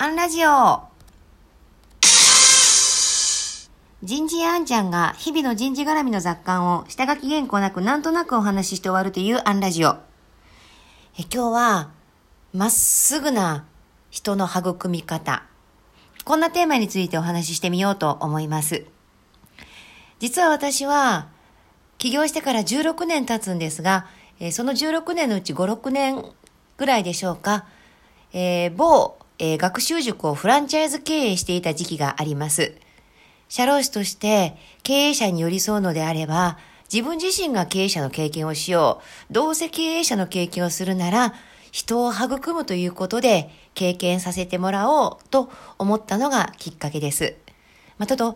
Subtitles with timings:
[0.00, 0.82] アンラジオ
[4.00, 9.94] 人事あんちゃんが日々の人事絡みの雑感を下書き原稿なくなんとなくお話しして終わるというアンラジオ。
[11.18, 11.90] え今日は、
[12.52, 13.64] まっすぐな
[14.10, 15.42] 人の育み方。
[16.24, 18.84] こんなテーマについてお話ししてみようと思います。
[20.20, 21.26] 実は私は、
[21.98, 24.06] 起業してから16年経つんですが、
[24.38, 26.24] えその16年のうち5、6年
[26.76, 27.66] ぐらいでしょうか、
[28.32, 32.74] えー、某、えー、学習塾をフランチャイズ経営していた時期があります。
[33.48, 36.58] 社労士として経営者に寄り添うのであれば、
[36.92, 39.32] 自分自身が経営者の経験をしよう。
[39.32, 41.34] どうせ経営者の経験をするなら、
[41.70, 47.36] 人を育むということで経験させてもらおうと思ったのがきっかけです。
[47.98, 48.34] まあ、ただ、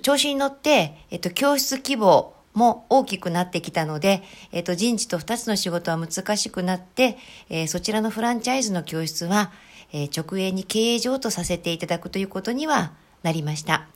[0.00, 7.18] 調子に乗って、えっと、教室規模も大きくなってきたので、えっと、人事と二つの仕事は難しくなって、
[7.50, 9.52] えー、そちらのフランチャイズの教室は、
[9.92, 12.92] えー、直営に経営上とさせていただくということには
[13.22, 13.86] なりました。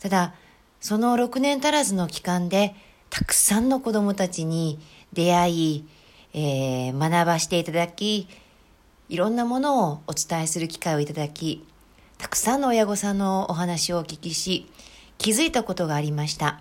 [0.00, 0.34] ただ、
[0.80, 2.74] その6年足らずの期間で、
[3.10, 4.78] たくさんの子供たちに
[5.12, 5.88] 出会い、
[6.34, 8.28] えー、学ばしていただき、
[9.08, 11.64] いろんなものをお伝えする機会をいただき、
[12.18, 14.70] たくさんの親御さんのお話をお聞きし、
[15.18, 16.60] 気づいたことがありました。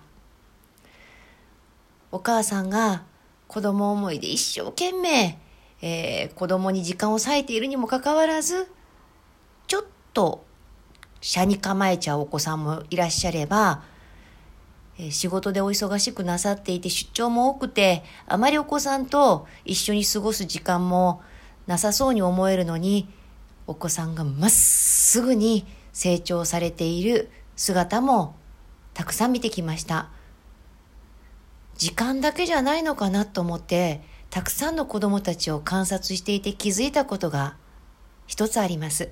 [2.12, 3.04] お母さんが
[3.48, 5.40] 子供思いで一生懸命、
[5.86, 8.72] えー、子供に時間を割いているにもかかわらず、
[9.68, 10.46] ちょっと
[11.20, 13.84] 車に構えちゃうお子さんもいらっしゃれば、
[14.98, 21.22] えー、仕事でお忙しくなさっていて出張も多くて、あまりお子さんと一緒に過ごす時間も
[21.68, 23.10] なさそうに思えるのに、
[23.68, 28.38] お子さんがまっすぐに成長されている姿も
[28.94, 30.10] たくさん見てきました。
[31.76, 34.02] 時間だけじゃないのかなと思って、
[34.34, 37.56] たくさんの子供たちを観察していて気づいたことが
[38.26, 39.12] 一つあります。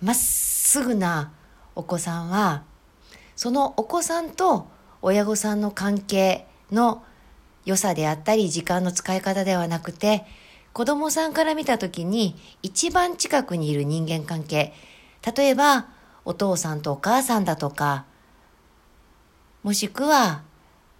[0.00, 1.32] まっすぐな
[1.74, 2.64] お子さんは、
[3.36, 4.68] そのお子さんと
[5.02, 7.04] 親御さんの関係の
[7.66, 10.24] 良さであったり、時間の使い方ではなくて、
[10.72, 14.72] 子供さんから見た時に一番近くにいる人間関係。
[15.36, 15.88] 例えば、
[16.24, 18.06] お父さんとお母さんだとか、
[19.62, 20.40] もしくは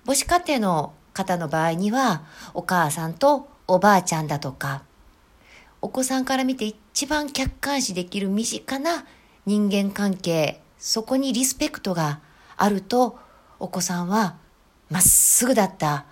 [0.05, 2.23] 母子家庭の方の場合には、
[2.55, 4.83] お母さんとおばあちゃんだとか、
[5.81, 9.07] お子さんから見て一番客観視できる身近な
[9.47, 12.21] 人間関係、そこにリスペクトが
[12.57, 13.19] あると、
[13.59, 14.37] お子さんは
[14.91, 16.05] まっすぐだった。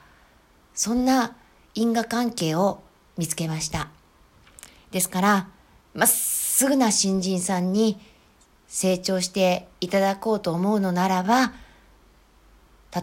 [0.75, 1.37] そんな
[1.75, 2.83] 因果関係を
[3.17, 3.89] 見つけました。
[4.91, 5.49] ですから、
[5.93, 8.01] まっすぐな新人さんに
[8.67, 11.53] 成長していただこうと思うのならば、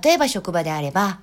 [0.04, 1.20] 例えば職場であれば、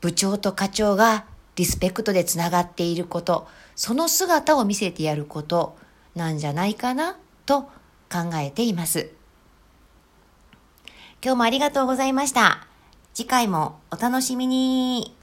[0.00, 1.24] 部長と課長が
[1.56, 5.76] リスペクトでつながっていること、その姿を見せてやること
[6.14, 9.10] なんじゃないかなと考えています。
[11.22, 12.66] 今日もありがとうございました。
[13.14, 15.15] 次回もお楽しみに。